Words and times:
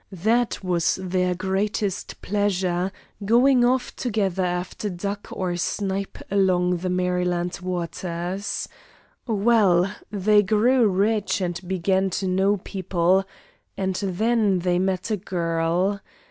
That 0.23 0.63
was 0.63 0.95
their 0.99 1.35
greatest 1.35 2.23
pleasure, 2.23 2.91
going 3.23 3.63
off 3.63 3.95
together 3.95 4.43
after 4.43 4.89
duck 4.89 5.27
or 5.29 5.55
snipe 5.57 6.17
along 6.31 6.77
the 6.77 6.89
Maryland 6.89 7.59
waters. 7.61 8.67
Well, 9.27 9.93
they 10.09 10.41
grew 10.41 10.87
rich 10.87 11.39
and 11.39 11.61
began 11.67 12.09
to 12.17 12.25
know 12.27 12.57
people; 12.57 13.25
and 13.77 13.93
then 13.97 14.57
they 14.57 14.79
met 14.79 15.11
a 15.11 15.17
girl. 15.17 15.99